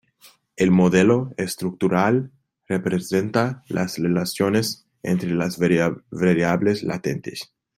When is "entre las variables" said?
5.03-6.81